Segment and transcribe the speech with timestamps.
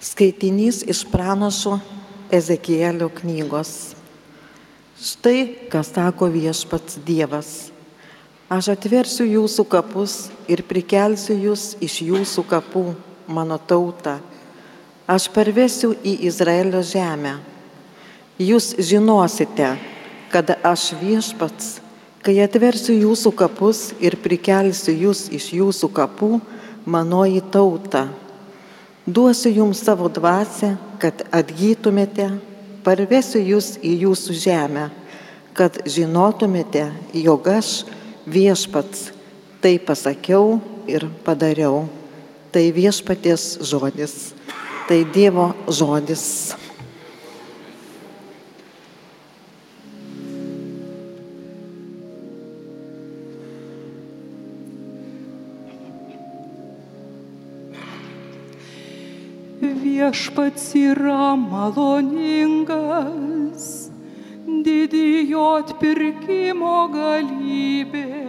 [0.00, 1.80] Skaitinys iš pranašo
[2.30, 3.96] Ezekielio knygos.
[5.02, 7.72] Štai, ką sako viešpats Dievas.
[8.46, 12.84] Aš atversiu jūsų kapus ir prikelsiu jūs iš jūsų kapų,
[13.26, 14.20] mano tautą.
[15.10, 17.34] Aš parvesiu į Izraelio žemę.
[18.38, 19.72] Jūs žinosite,
[20.30, 21.80] kad aš viešpats,
[22.22, 26.32] kai atversiu jūsų kapus ir prikelsiu jūs iš jūsų kapų,
[26.86, 28.06] manoji tauta
[29.08, 32.28] duosiu jums savo dvasę, kad atgytumėte,
[32.84, 34.88] parvesiu jūs į jūsų žemę,
[35.56, 36.84] kad žinotumėte,
[37.16, 37.82] jog aš
[38.28, 39.08] viešpats
[39.64, 41.86] tai pasakiau ir padariau.
[42.48, 44.32] Tai viešpaties žodis,
[44.88, 46.56] tai Dievo žodis.
[60.18, 62.74] Viešpats yra maloningas,
[64.66, 68.27] didijo atpirkimo galybė.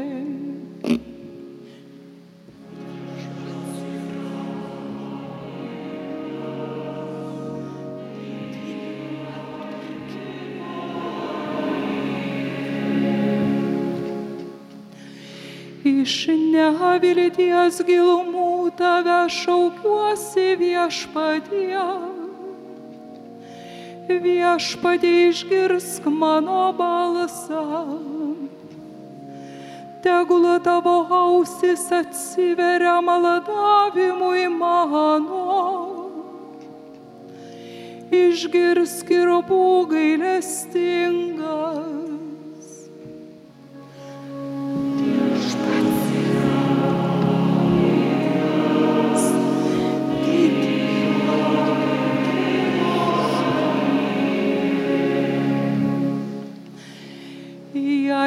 [15.80, 21.80] Iš nevilties gilumų tave šaukiuosi viešpatie.
[24.10, 27.64] Viešpatie išgirsk mano balsą.
[30.04, 35.48] Tegul tavo ausis atsiveria maladavimui mano.
[38.12, 41.99] Išgirsk ir būk gailestingas.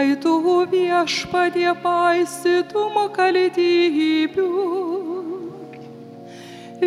[0.03, 0.31] Jei tu
[0.67, 4.47] viešpadė paisytum kaltybių,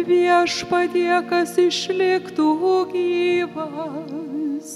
[0.10, 2.50] viešpadė, kas išliktų
[2.92, 4.74] gyvas,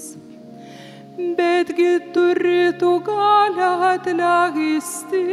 [1.42, 5.24] betgi turėtų galę atleisti,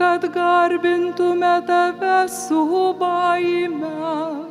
[0.00, 2.66] kad garbintume tave su
[3.04, 4.45] baime.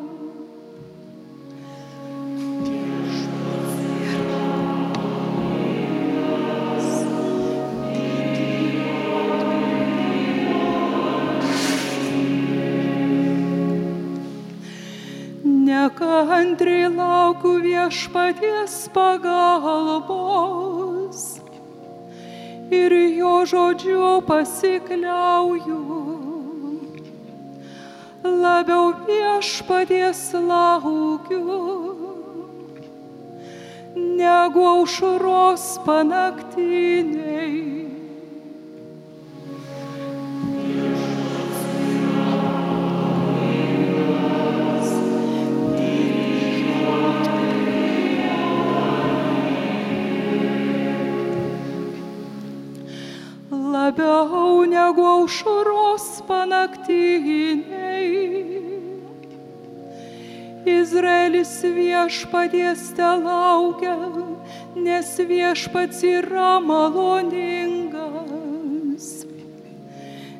[15.66, 20.16] Nekantriai laukiu viešpaties pagalbos
[22.70, 25.82] ir jo žodžiu pasikliauju.
[28.44, 31.58] Labiau viešpaties laukiu
[33.96, 37.65] negu aušros panaktiniai.
[54.86, 57.26] Negu aušros panaktiniai.
[60.66, 63.96] Izraelis viešpaties te laukia,
[64.76, 68.06] nes viešpats yra maloningas.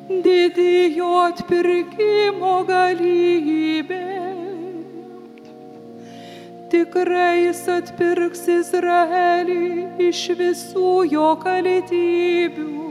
[0.08, 4.02] Didijo atpirkimo galybė.
[6.70, 9.66] Tikrai jis atpirks Izraelį
[10.10, 12.85] iš visų jo kalitybių.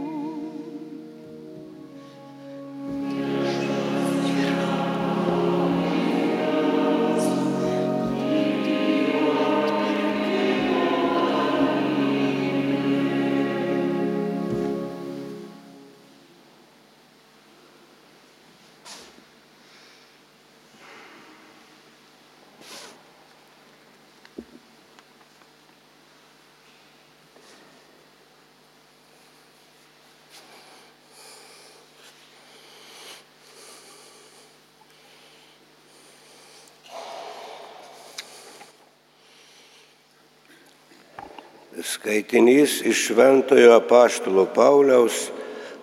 [41.85, 45.27] Skaitinys iš Šventojo apaštalo Pauliaus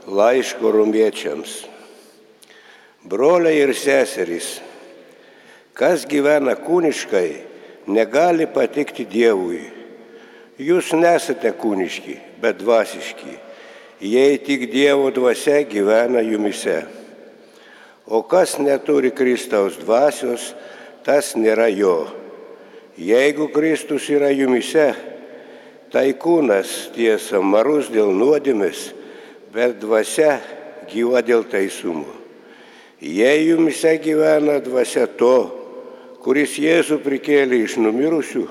[0.07, 1.53] laiško rumiečiams.
[3.07, 4.57] Broliai ir seserys,
[5.79, 7.29] kas gyvena kūniškai,
[7.87, 9.63] negali patikti Dievui.
[10.59, 13.37] Jūs nesate kūniški, bet dvasiški,
[14.03, 16.83] jei tik Dievo dvasia gyvena jumise.
[18.07, 20.55] o kas neturi Kristaus dvasios,
[21.05, 22.11] tas nėra jo.
[22.99, 25.12] Jeigu Kristus yra jumise,
[25.93, 28.91] tai kūnas tiesa marus dėl nuodėmės,
[29.53, 30.39] bet dvasia
[30.89, 32.09] gyva dėl teisumo.
[33.03, 35.37] Jei jumise gyvena dvasia to,
[36.23, 38.47] kuris Jėzų prikėlė iš numirusių,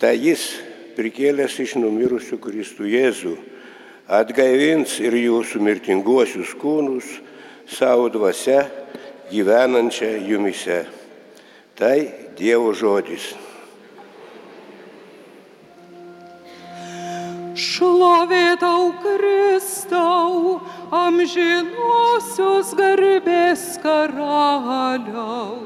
[0.00, 0.48] tai jis
[0.96, 3.36] prikėlęs iš numirusių Kristų Jėzų
[4.06, 7.08] atgaivins ir jūsų mirtinguosius kūnus
[7.68, 8.64] savo dvasia
[9.30, 10.84] gyvenančią jumise.
[11.76, 11.98] Tai
[12.36, 13.34] Dievo žodis.
[17.56, 20.58] Šlovė tau Kristau,
[20.92, 25.62] amžinosios garbės karaliau.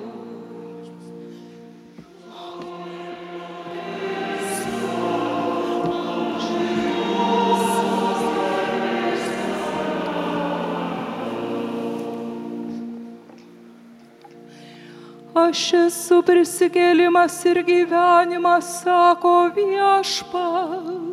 [15.34, 21.09] Aš esu prisikėlimas ir gyvenimas, sako viešpats.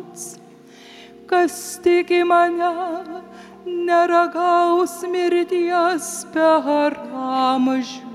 [1.28, 2.72] Kas tiki mane,
[3.66, 8.08] neragaus mirties per amžius.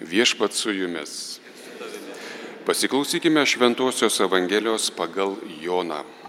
[0.00, 1.38] Viešpat su jumis.
[2.66, 6.21] Pasiklausykime Šventojios Evangelijos pagal Joną.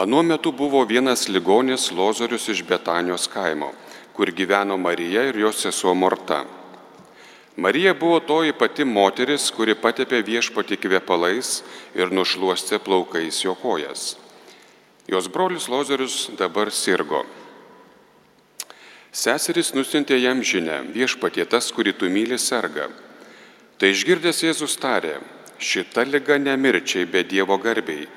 [0.00, 3.66] Anuo metu buvo vienas ligonis Lozorius iš Betanijos kaimo,
[4.16, 6.44] kur gyveno Marija ir jos sesuo Morta.
[7.56, 11.50] Marija buvo toji pati moteris, kuri patepė viešpati kvepalais
[11.94, 14.14] ir nušluostė plaukais jo kojas.
[15.08, 17.20] Jos brolis Lozorius dabar sirgo.
[19.12, 22.88] Seseris nusintė jam žinę, viešpatie tas, kurį tu myli, serga.
[23.76, 25.18] Tai išgirdęs Jėzus tarė,
[25.58, 28.08] šita lyga nemirčiai be Dievo garbiai,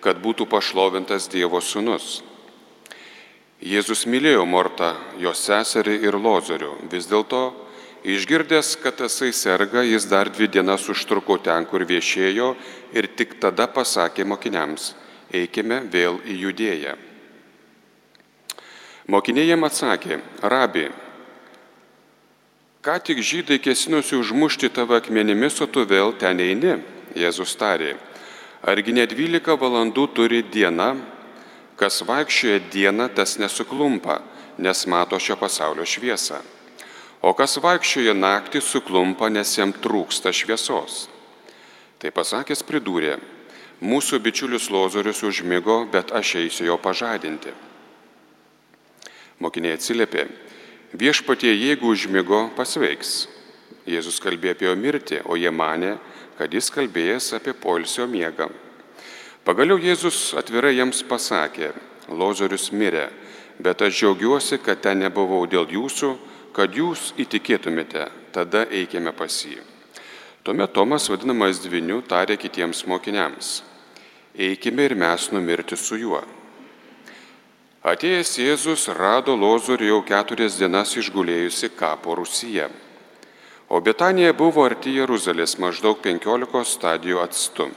[0.00, 2.20] kad būtų pašlovintas Dievo sūnus.
[3.60, 6.72] Jėzus mylėjo Mortą, jos seserį ir Lozorių.
[6.88, 7.50] Vis dėlto,
[8.08, 12.54] išgirdęs, kad tasai serga, jis dar dvi dienas užtruko ten, kur viešėjo
[12.96, 14.94] ir tik tada pasakė mokiniams,
[15.28, 16.96] eikime vėl į judėją.
[19.10, 20.88] Mokiniai jam atsakė, rabi,
[22.80, 26.78] ką tik žydai kesinosi užmušti tavo akmenimis, o tu vėl ten eini,
[27.18, 27.96] Jėzus tarė.
[28.60, 30.92] Argi ne 12 valandų turi diena,
[31.80, 34.18] kas vaikščioja dieną, tas nesuklumpa,
[34.60, 36.42] nes mato šio pasaulio šviesą.
[37.24, 41.06] O kas vaikščioja naktį, suklumpa, nes jam trūksta šviesos.
[42.00, 43.16] Tai pasakęs pridūrė,
[43.80, 47.52] mūsų bičiulius Lozorius užmygo, bet aš eisiu jo pažadinti.
[49.40, 50.26] Mokiniai atsiliepė,
[50.92, 53.28] viešpatie, jeigu užmygo, pasveiks.
[53.88, 55.96] Jėzus kalbėjo apie jo mirtį, o jie mane,
[56.40, 58.46] kad jis kalbėjęs apie polsio miegą.
[59.44, 61.74] Pagaliau Jėzus atvirai jiems pasakė,
[62.08, 63.10] Lozorius mirė,
[63.60, 66.14] bet aš džiaugiuosi, kad ten nebuvau dėl jūsų,
[66.56, 69.60] kad jūs įtikėtumėte, tada eikime pas jį.
[70.40, 73.58] Tuomet Tomas, vadinamas dviniu, tarė kitiems mokiniams,
[74.32, 76.24] eikime ir mes numirti su juo.
[77.84, 82.72] Atėjęs Jėzus rado Lozorių jau keturias dienas išgulėjusi kapo Rusiją.
[83.70, 87.68] O Betanija buvo arti Jeruzalės maždaug penkiolikos stadijų atstu.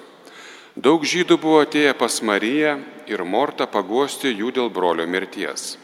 [0.73, 5.75] Daug žydų buvo atėję pas Mariją ir Mortą paguosti jų dėl brolio mirties.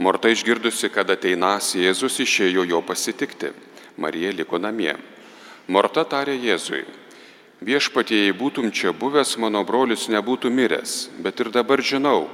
[0.00, 3.52] Morta išgirdusi, kad ateinas Jėzus išėjo jo pasitikti.
[4.00, 4.96] Marija liko namie.
[5.68, 6.86] Morta tarė Jėzui,
[7.62, 12.26] Viešpatie, jei būtum čia buvęs, mano brolis nebūtų miręs, bet ir dabar žinau,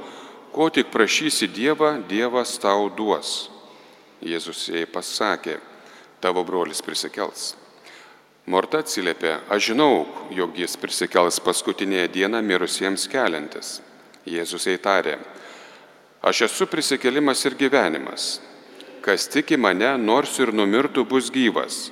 [0.55, 3.51] ko tik prašysi Dievą, Dievas tau duos.
[4.25, 5.59] Jėzus jai pasakė,
[6.21, 7.55] tavo brolis prisikels.
[8.49, 13.79] Morta atsiliepė, aš žinau, jog jis prisikels paskutinėje dieną mirusiems keliantis.
[14.29, 15.19] Jėzus jai tarė,
[16.25, 18.39] aš esu prisikelimas ir gyvenimas.
[19.05, 21.89] Kas tiki mane, nors ir numirtų, bus gyvas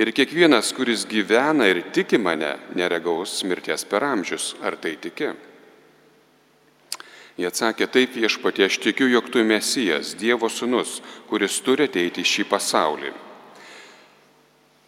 [0.00, 4.54] ir kiekvienas, kuris gyvena ir tiki mane, neregaus mirties per amžius.
[4.62, 5.32] Ar tai tiki?
[7.36, 10.98] Jie atsakė, taip viešpatie, aš tikiu, jog tu mesijas, Dievo sūnus,
[11.30, 13.12] kuris turi ateiti į šį pasaulį.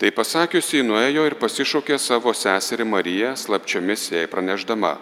[0.01, 4.97] Tai pasakiusi, nuėjo ir pasišaukė savo seserį Mariją, slapčiomis jai praneždama,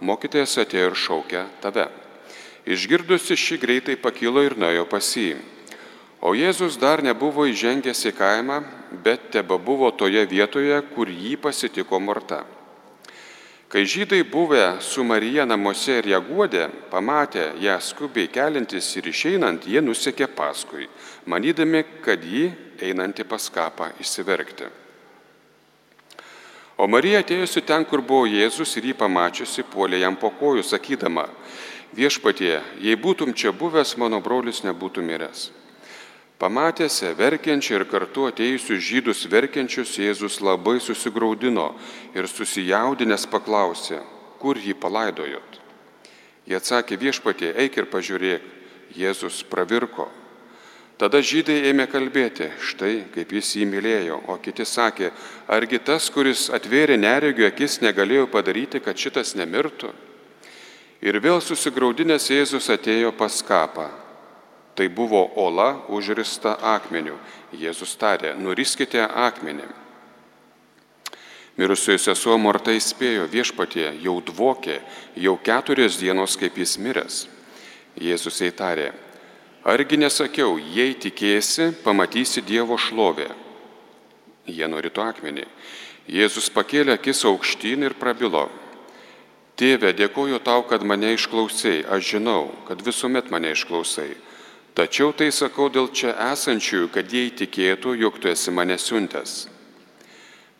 [0.00, 1.88] mokytojas atėjo ir šaukė tave.
[2.64, 5.34] Išgirdusi šį greitai pakilo ir nuėjo pas jį.
[6.24, 8.62] O Jėzus dar nebuvo įžengęs į kaimą,
[9.04, 12.44] bet tebe buvo toje vietoje, kur jį pasitiko Morta.
[13.68, 19.66] Kai žydai buvę su Marija namuose ir ją guodė, pamatę ją skubiai kelintis ir išeinant,
[19.66, 20.86] jie nusekė paskui,
[21.26, 24.70] manydami, kad ji einanti pas kapą išsiverkti.
[26.74, 31.28] O Marija atėjusi ten, kur buvo Jėzus ir jį pamačiusi, puolė jam po kojų, sakydama,
[31.94, 35.50] viešpatie, jei būtum čia buvęs, mano brolis nebūtų miręs.
[36.42, 41.70] Pamatęs verkiančią ir kartu atėjusius žydus verkiančius, Jėzus labai susigaudino
[42.16, 44.00] ir susijaudinęs paklausė,
[44.42, 45.62] kur jį palaidojot.
[46.44, 48.50] Jie atsakė viešpatie, eik ir pažiūrėk,
[48.98, 50.10] Jėzus pravirko
[50.94, 55.10] Tada žydai ėmė kalbėti, štai kaip jis jį mylėjo, o kiti sakė,
[55.50, 59.90] argi tas, kuris atvėrė neregio akis, negalėjo padaryti, kad šitas nemirtų?
[61.04, 63.90] Ir vėl susigaudinęs Jėzus atėjo pas kapą.
[64.74, 67.18] Tai buvo ola užrista akmeniu.
[67.54, 69.66] Jėzus tarė, nuriskite akmenį.
[71.54, 74.80] Mirusioji sesuo Morta įspėjo viešpatie, jau dvokė,
[75.14, 77.18] jau keturios dienos kaip jis miręs.
[77.94, 78.88] Jėzus įtarė,
[79.64, 83.30] Argi nesakiau, jei tikėsi, pamatysi Dievo šlovę.
[84.44, 85.46] Jie norito akmenį.
[86.04, 88.50] Jėzus pakėlė akis aukštyn ir prabilo.
[89.56, 91.78] Tėve, dėkoju tau, kad mane išklausai.
[91.88, 94.10] Aš žinau, kad visuomet mane išklausai.
[94.76, 99.46] Tačiau tai sakau dėl čia esančiųjų, kad jie įtikėtų, jog tu esi mane siuntęs.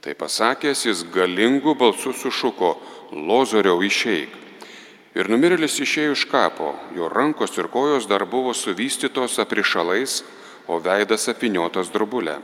[0.00, 2.72] Tai pasakęs, jis galingų balsų sušuko,
[3.12, 4.43] Lozoriau išeik.
[5.14, 10.22] Ir numirėlis išėjo iš kapo, jo rankos ir kojos dar buvo suvystytos aprišalais,
[10.66, 12.40] o veidas apiniotas drobulė.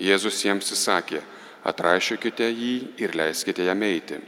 [0.00, 1.20] Jėzus jiems įsakė,
[1.68, 4.22] atrašykite jį ir leiskite jam eiti.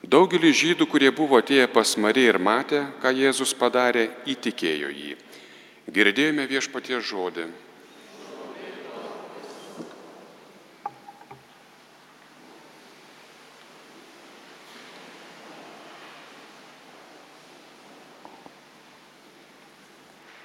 [0.00, 5.18] Daugelis žydų, kurie buvo atėję pas Mariją ir matė, ką Jėzus padarė, įtikėjo jį.
[5.92, 7.50] Girdėjome viešpatie žodį.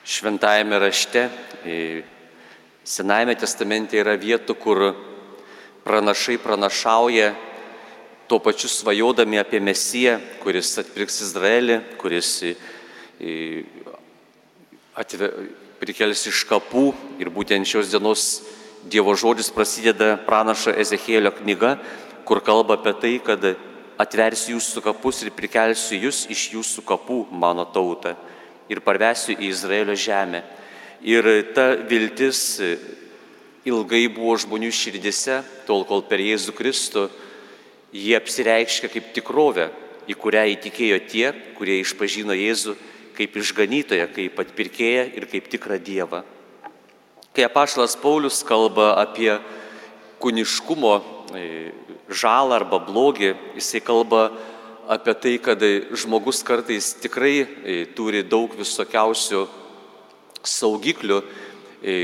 [0.05, 1.29] Šventajame rašte,
[2.85, 4.79] Senajame testamente yra vietų, kur
[5.81, 7.31] pranašai pranašauja
[8.29, 12.29] tuo pačiu svajodami apie Mesiją, kuris atpirks Izraelį, kuris
[14.93, 15.31] atve,
[15.81, 16.85] prikels iš kapų
[17.17, 18.27] ir būtent šios dienos
[18.85, 21.79] Dievo žodis prasideda pranašo Ezekėlio knyga,
[22.21, 23.41] kur kalba apie tai, kad
[23.97, 28.13] atversiu jūsų kapus ir prikelsiu jūs iš jūsų kapų, mano tautą
[28.69, 30.43] ir parvesiu į Izraelio žemę.
[31.05, 32.59] Ir ta viltis
[33.65, 37.09] ilgai buvo žmonių širdise, tol kol per Jėzų Kristų
[37.95, 39.69] jie apsireiškia kaip tikrovė,
[40.05, 41.25] į kurią įtikėjo tie,
[41.57, 42.75] kurie išpažino Jėzų
[43.15, 46.23] kaip išganytoją, kaip atpirkėją ir kaip tikrą Dievą.
[47.35, 49.31] Kai apašalas Paulius kalba apie
[50.23, 50.91] kūniškumo
[51.35, 51.45] e,
[52.11, 54.54] žalą arba blogį, jisai kalba apie
[54.85, 55.61] tai, kad
[55.97, 59.45] žmogus kartais tikrai e, turi daug visokiausių
[60.45, 61.21] saugiklių
[61.81, 61.95] e,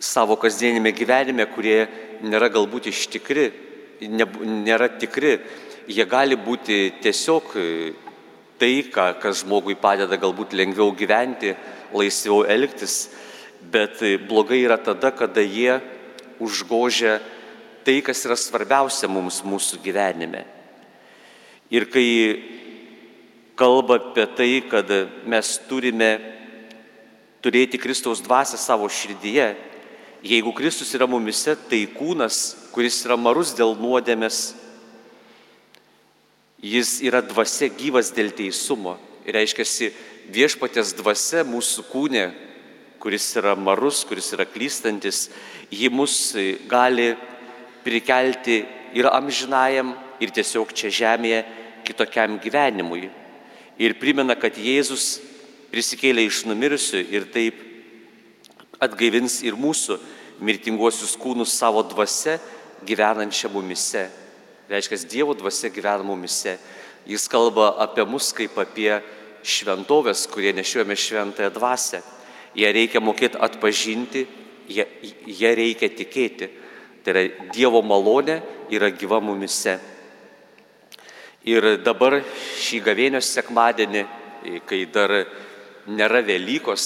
[0.00, 1.84] savo kasdienime gyvenime, kurie
[2.24, 3.50] nėra galbūt iš tikri,
[4.00, 5.36] nėra tikri.
[5.84, 7.92] Jie gali būti tiesiog e,
[8.56, 11.52] tai, kas žmogui padeda galbūt lengviau gyventi,
[11.92, 13.10] laisviau elgtis,
[13.60, 15.76] bet blogai yra tada, kada jie
[16.40, 17.18] užgožia
[17.84, 20.53] tai, kas yra svarbiausia mums mūsų gyvenime.
[21.72, 22.08] Ir kai
[23.56, 24.90] kalba apie tai, kad
[25.26, 26.18] mes turime
[27.44, 29.54] turėti Kristaus dvasę savo širdyje,
[30.24, 34.54] jeigu Kristus yra mumise, tai kūnas, kuris yra marus dėl nuodėmės,
[36.64, 38.96] jis yra dvasia gyvas dėl teisumo.
[39.24, 39.90] Ir reiškia,
[40.32, 42.24] viešpatės dvasia mūsų kūne,
[43.00, 45.28] kuris yra marus, kuris yra klystantis,
[45.68, 46.32] ji mus
[46.68, 47.12] gali
[47.84, 48.62] prikelti
[48.96, 49.92] ir amžinajam,
[50.22, 51.42] ir tiesiog čia žemėje
[51.84, 53.08] kitokiam gyvenimui.
[53.78, 55.18] Ir primena, kad Jėzus
[55.72, 57.58] prisikėlė iš numirusių ir taip
[58.82, 59.98] atgaivins ir mūsų
[60.44, 62.38] mirtinguosius kūnus savo dvasia
[62.86, 64.08] gyvenančią mumise.
[64.70, 66.58] Reiškia, Dievo dvasia gyvena mumise.
[67.06, 68.92] Jis kalba apie mus kaip apie
[69.44, 72.00] šventovės, kurie nešiojame šventąją dvasę.
[72.56, 74.24] Ją reikia mokėti atpažinti,
[74.70, 74.86] ją,
[75.26, 76.48] ją reikia tikėti.
[77.04, 78.38] Tai yra Dievo malonė
[78.72, 79.76] yra gyva mumise.
[81.44, 82.22] Ir dabar
[82.56, 84.06] šį gavėnios sekmadienį,
[84.64, 85.12] kai dar
[85.84, 86.84] nėra Velykos,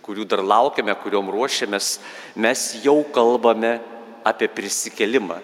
[0.00, 1.98] kurių dar laukiame, kuriuom ruošiamės,
[2.40, 3.74] mes jau kalbame
[4.24, 5.42] apie prisikelimą.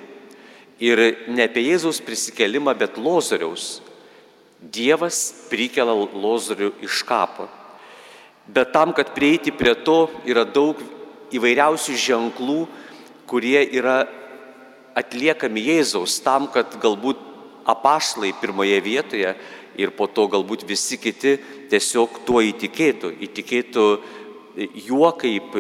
[0.81, 3.83] Ir ne apie Jėzaus prisikelimą, bet Lozoriaus.
[4.63, 5.19] Dievas
[5.51, 7.51] prikelia Lozorių iš kapo.
[8.49, 10.81] Bet tam, kad prieiti prie to, yra daug
[11.37, 12.65] įvairiausių ženklų,
[13.29, 14.07] kurie yra
[14.97, 17.29] atliekami Jėzaus, tam, kad galbūt
[17.69, 19.35] apašlai pirmoje vietoje
[19.79, 21.37] ir po to galbūt visi kiti
[21.71, 23.87] tiesiog tuo įtikėtų, įtikėtų
[24.89, 25.55] juo kaip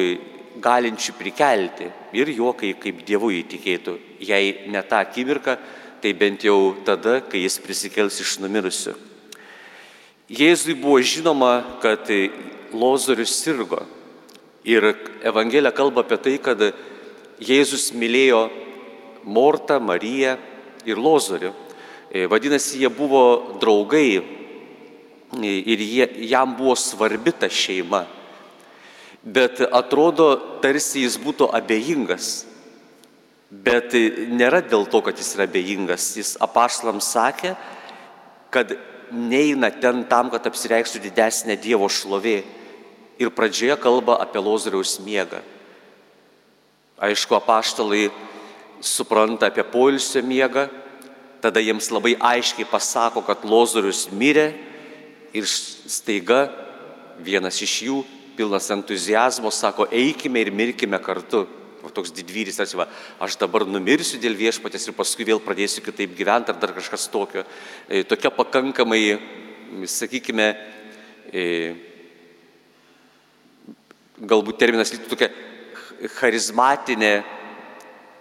[0.62, 3.97] galinčių prikelti ir juo kaip Dievu įtikėtų.
[4.21, 5.56] Jei ne tą akimirką,
[6.02, 8.94] tai bent jau tada, kai jis prisikels iš numirusių.
[10.32, 12.09] Jėzui buvo žinoma, kad
[12.73, 13.82] Lozorius sirgo.
[14.64, 14.92] Ir
[15.26, 16.61] Evangelija kalba apie tai, kad
[17.42, 18.47] Jėzus mylėjo
[19.25, 20.37] Mortą, Mariją
[20.87, 21.52] ir Lozorių.
[22.12, 28.02] E, vadinasi, jie buvo draugai e, ir jie, jam buvo svarbi ta šeima.
[29.25, 32.42] Bet atrodo, tarsi jis būtų abejingas.
[33.49, 33.97] Bet
[34.28, 36.11] nėra dėl to, kad jis yra abejingas.
[36.21, 37.54] Jis apašlams sakė,
[38.52, 38.76] kad
[39.09, 42.42] neina ten tam, kad apsireikštų didesnė Dievo šlovė.
[43.16, 45.40] Ir pradžioje kalba apie Lozoriaus miegą.
[47.00, 48.11] Aišku, apaštalai
[48.85, 50.69] supranta apie poilsio miegą,
[51.42, 54.52] tada jiems labai aiškiai pasako, kad Lozorius mirė
[55.34, 56.46] ir staiga
[57.22, 57.99] vienas iš jų,
[58.37, 61.44] pilnas entuzijazmo, sako, eikime ir mirkime kartu.
[61.82, 62.87] O toks didvyris, tarsi, va,
[63.18, 67.42] aš dabar numirsiu dėl viešpatės ir paskui vėl pradėsiu kitaip gyventi ar dar kažkas tokio.
[67.90, 69.00] E, tokia pakankamai,
[69.90, 70.46] sakykime,
[71.34, 71.42] e,
[74.22, 75.32] galbūt terminas lyg tokia
[76.20, 77.16] charizmatinė,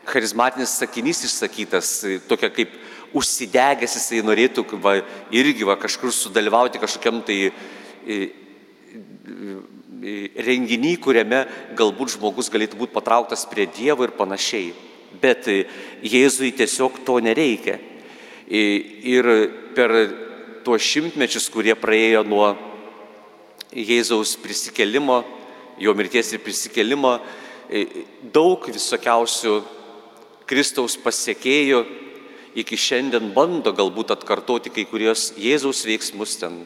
[0.10, 1.94] charizmatinis sakinys išsakytas,
[2.26, 2.74] tokia kaip
[3.18, 5.00] užsidegęs jisai norėtų va,
[5.34, 7.52] irgi va, kažkur sudalyvauti kažkokiam tai
[10.42, 11.44] renginį, kuriame
[11.78, 14.72] galbūt žmogus galėtų būti patrauktas prie Dievo ir panašiai.
[15.22, 15.48] Bet
[16.02, 17.78] Jėzui tiesiog to nereikia.
[18.48, 19.28] Ir
[19.76, 19.94] per
[20.66, 22.54] tuos šimtmečius, kurie praėjo nuo
[23.72, 25.22] Jėzaus prisikelimo,
[25.80, 27.20] jo mirties ir prisikelimo,
[28.34, 29.62] daug visokiausių
[30.50, 31.86] Kristaus pasiekėjų
[32.56, 36.62] iki šiandien bando galbūt atkartoti kai kurios Jėzaus veiksmus ten.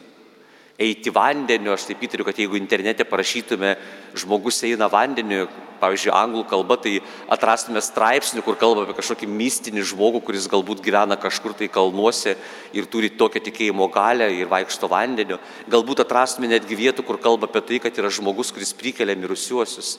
[0.76, 3.78] Eiti vandeniu, aš taip įtariu, kad jeigu internete parašytume,
[4.18, 5.46] žmogus eina vandeniu,
[5.80, 6.98] pavyzdžiui, anglų kalba, tai
[7.32, 12.36] atrastume straipsnių, kur kalba apie kažkokį mistinį žmogų, kuris galbūt gyvena kažkur tai kalnuose
[12.76, 15.40] ir turi tokią tikėjimo galę ir vaikšto vandeniu.
[15.72, 19.96] Galbūt atrastume netgi vietų, kur kalba apie tai, kad yra žmogus, kuris prikelia mirusiuosius.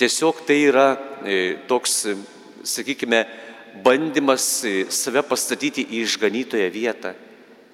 [0.00, 0.86] Tiesiog tai yra
[1.28, 2.06] e, toks,
[2.64, 3.26] sakykime,
[3.84, 4.46] bandymas
[4.92, 7.14] save pastatyti į išganytoją vietą.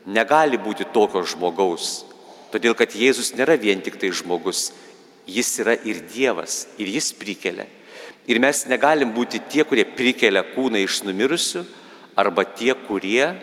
[0.07, 2.05] Negali būti tokio žmogaus,
[2.53, 4.71] todėl kad Jėzus nėra vien tik tai žmogus,
[5.27, 7.67] jis yra ir Dievas, ir jis prikelia.
[8.27, 11.65] Ir mes negalim būti tie, kurie prikelia kūną iš numirusių,
[12.17, 13.35] arba tie, kurie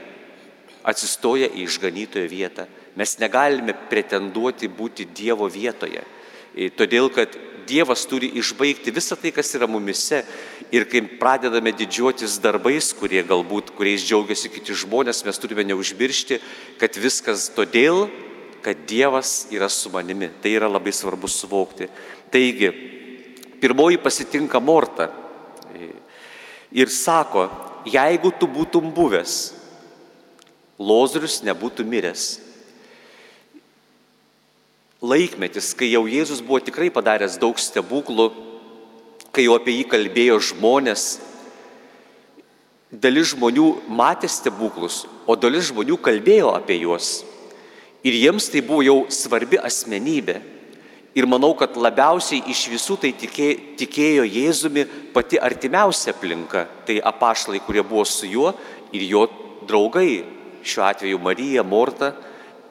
[0.83, 2.65] atsistoja į išganytojo vietą.
[2.99, 6.03] Mes negalime pretenduoti būti Dievo vietoje,
[6.77, 7.35] todėl kad
[7.67, 10.23] Dievas turi išbaigti visą tai, kas yra mumise.
[10.73, 16.39] Ir kai pradedame didžiuotis darbais, kurie galbūt, kuriais džiaugiasi kiti žmonės, mes turime neužmiršti,
[16.81, 18.07] kad viskas todėl,
[18.63, 20.31] kad Dievas yra su manimi.
[20.41, 21.89] Tai yra labai svarbu suvokti.
[22.33, 22.71] Taigi,
[23.61, 25.11] pirmoji pasitinka Morta
[26.73, 27.47] ir sako,
[27.85, 29.35] jeigu tu būtum buvęs,
[30.83, 32.23] Lozorius nebūtų miręs
[35.03, 38.29] laikmetis, kai jau Jėzus buvo tikrai padaręs daug stebuklų,
[39.35, 41.03] kai jau apie jį kalbėjo žmonės,
[42.93, 47.21] dalis žmonių matė stebuklus, o dalis žmonių kalbėjo apie juos.
[48.03, 50.39] Ir jiems tai buvo jau svarbi asmenybė.
[51.13, 56.65] Ir manau, kad labiausiai iš visų tai tikėjo Jėzumi pati artimiausia aplinka.
[56.87, 58.49] Tai apašlai, kurie buvo su juo
[58.91, 59.27] ir jo
[59.69, 60.23] draugai.
[60.63, 62.15] Šiuo atveju Marija, Morta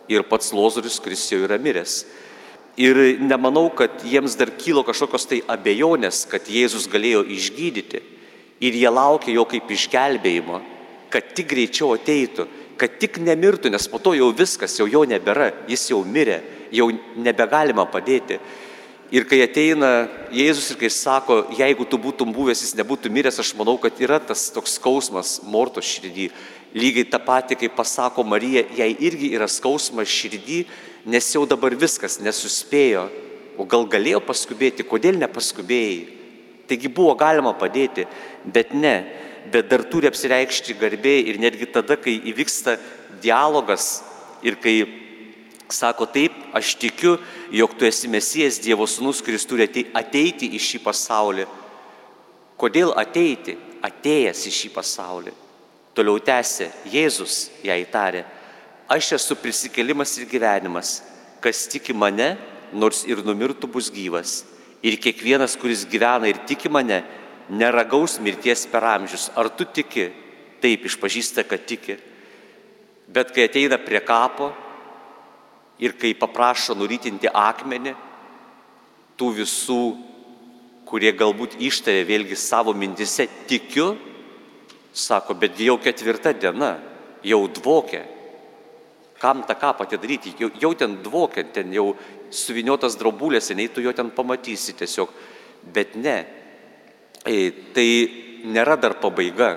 [0.08, 2.02] ir pats Lozorius, kuris jau yra miręs.
[2.80, 8.00] Ir nemanau, kad jiems dar kilo kažkokios tai abejonės, kad Jėzus galėjo išgydyti.
[8.62, 10.62] Ir jie laukia jo kaip išgelbėjimo,
[11.12, 12.46] kad tik greičiau ateitų,
[12.80, 16.40] kad tik nemirtų, nes po to jau viskas, jau jo nebėra, jis jau mirė,
[16.72, 16.88] jau
[17.20, 18.40] nebegalima padėti.
[19.12, 23.50] Ir kai ateina Jėzus ir kai sako, jeigu tu būtum buvęs, jis nebūtų miręs, aš
[23.58, 26.30] manau, kad yra tas toks skausmas Morto širdį.
[26.72, 30.62] Lygiai tą patį, kaip pasako Marija, jai irgi yra skausmas širdį,
[31.12, 33.08] nes jau dabar viskas nesuspėjo,
[33.60, 36.06] o gal galėjo paskubėti, kodėl nepaskubėjai.
[36.70, 38.06] Taigi buvo galima padėti,
[38.48, 38.94] bet ne,
[39.52, 42.78] bet dar turi apsireikšti garbė ir netgi tada, kai įvyksta
[43.20, 44.00] dialogas
[44.42, 44.78] ir kai
[45.72, 47.18] sako taip, aš tikiu,
[47.52, 51.46] jog tu esi Mesijas Dievo Sūnus, kuris turi ateiti į šį pasaulį.
[52.60, 53.58] Kodėl ateiti?
[53.82, 55.32] Atėjęs į šį pasaulį.
[55.92, 58.22] Toliau tęsė, Jėzus ją įtarė,
[58.88, 61.02] aš esu prisikelimas ir gyvenimas,
[61.44, 62.36] kas tiki mane,
[62.72, 64.42] nors ir numirtų bus gyvas.
[64.82, 67.02] Ir kiekvienas, kuris gyvena ir tiki mane,
[67.52, 69.28] neragaus mirties per amžius.
[69.36, 70.08] Ar tu tiki?
[70.62, 71.98] Taip, išpažįsta, kad tiki.
[73.12, 74.52] Bet kai ateina prie kapo
[75.82, 77.92] ir kai paprašo nurytinti akmenį,
[79.20, 79.82] tų visų,
[80.88, 83.92] kurie galbūt ištarė vėlgi savo mintise, tikiu,
[84.92, 86.76] sako, bet jau ketvirta diena,
[87.24, 88.04] jau dvokia.
[89.22, 90.34] Kam tą kapą atidaryti?
[90.38, 91.92] Jau, jau ten dvokia, ten jau
[92.32, 95.12] suviniotas draubulėse, nei tu jo ten pamatysi tiesiog.
[95.74, 96.16] Bet ne,
[97.24, 97.88] e, tai
[98.44, 99.54] nėra dar pabaiga.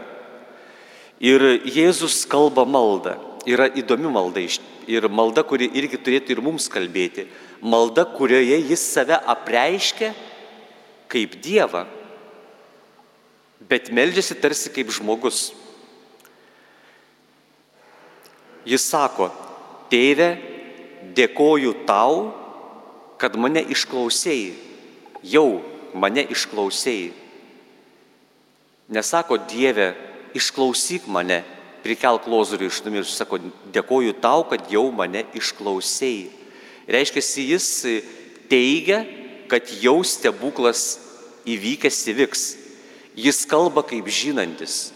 [1.19, 3.15] Ir Jėzus kalba maldą.
[3.45, 4.41] Yra įdomi malda
[4.89, 7.28] ir malda, kuri irgi turėtų ir mums kalbėti.
[7.62, 10.13] Malda, kurioje jis save apreiškia
[11.10, 11.86] kaip Dievą,
[13.69, 15.49] bet meldžiasi tarsi kaip žmogus.
[18.65, 19.30] Jis sako,
[19.91, 20.36] tėve,
[21.15, 22.32] dėkoju tau,
[23.21, 24.56] kad mane išklausėjai,
[25.25, 25.62] jau
[25.93, 27.13] mane išklausėjai.
[28.95, 29.93] Nesako Dieve,
[30.38, 31.39] išklausyk mane,
[31.86, 33.39] prikelk lozorių iš numirusių, sako,
[33.73, 36.28] dėkoju tau, kad jau mane išklausėjai.
[36.89, 37.69] Reiškia, jis
[38.49, 38.99] teigia,
[39.49, 40.99] kad jau stebuklas
[41.49, 42.43] įvykęs įvyks.
[43.15, 44.91] Jis kalba kaip žinantis.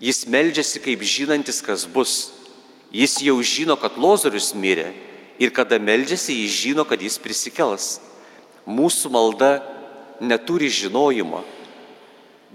[0.00, 2.32] Jis meldžiasi kaip žinantis, kas bus.
[2.94, 4.92] Jis jau žino, kad lozorius mirė
[5.38, 7.98] ir kada meldžiasi, jis žino, kad jis prisikels.
[8.64, 9.58] Mūsų malda
[10.20, 11.42] neturi žinojimo.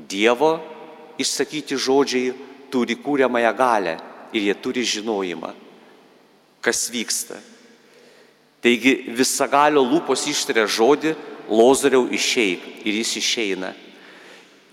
[0.10, 0.58] Dievo
[1.20, 2.34] išsakyti žodžiai
[2.72, 3.98] turi kūriamąją galę
[4.34, 5.52] ir jie turi žinojimą,
[6.62, 7.40] kas vyksta.
[8.64, 11.14] Taigi visagalio lūpos ištaria žodį,
[11.50, 13.74] lozoriau išeik ir jis išeina.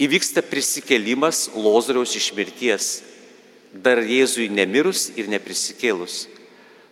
[0.03, 2.89] Įvyksta prisikėlimas lozoriaus iš mirties,
[3.73, 6.27] dar Jėzui nemirus ir neprisikėlus.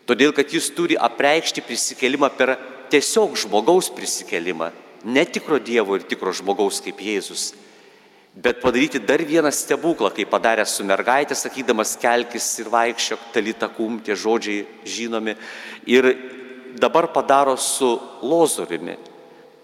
[0.09, 2.57] Todėl, kad jis turi apreikšti prisikėlimą per
[2.93, 4.71] tiesiog žmogaus prisikėlimą,
[5.05, 7.53] ne tikro Dievo ir tikro žmogaus kaip Jėzus
[8.35, 14.01] bet padaryti dar vieną stebuklą, kaip padarė su mergaitė, sakydamas kelkis ir vaikščiok, talita kum,
[14.03, 15.37] tie žodžiai žinomi.
[15.87, 16.11] Ir
[16.75, 18.97] dabar padaro su lozoriumi,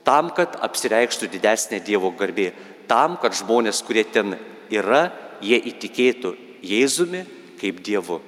[0.07, 2.53] tam, kad apsireikštų didesnė Dievo garbė,
[2.91, 4.35] tam, kad žmonės, kurie ten
[4.75, 5.09] yra,
[5.45, 6.35] jie įtikėtų
[6.67, 7.23] Jėzumi
[7.61, 8.19] kaip Dievu.